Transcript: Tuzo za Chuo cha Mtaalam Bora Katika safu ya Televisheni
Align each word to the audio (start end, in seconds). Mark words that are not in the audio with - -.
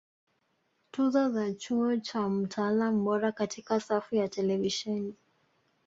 Tuzo 0.91 1.29
za 1.29 1.53
Chuo 1.53 1.97
cha 1.97 2.29
Mtaalam 2.29 3.03
Bora 3.05 3.31
Katika 3.31 3.79
safu 3.79 4.15
ya 4.15 4.27
Televisheni 4.27 5.15